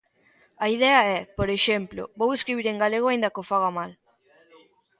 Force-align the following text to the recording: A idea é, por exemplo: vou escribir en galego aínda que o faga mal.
A 0.63 0.65
idea 0.75 0.99
é, 1.17 1.19
por 1.37 1.47
exemplo: 1.57 2.01
vou 2.19 2.29
escribir 2.33 2.65
en 2.69 2.77
galego 2.83 3.07
aínda 3.09 3.31
que 3.33 3.41
o 3.43 3.47
faga 3.51 3.71
mal. 3.77 3.91